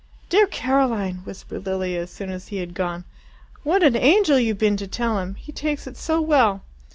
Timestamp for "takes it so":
5.51-6.19